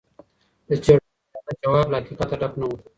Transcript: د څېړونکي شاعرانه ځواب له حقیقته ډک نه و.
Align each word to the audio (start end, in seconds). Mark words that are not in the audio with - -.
د 0.67 0.69
څېړونکي 0.83 1.09
شاعرانه 1.29 1.55
ځواب 1.61 1.87
له 1.91 1.97
حقیقته 2.01 2.35
ډک 2.41 2.53
نه 2.59 2.65
و. 2.67 2.71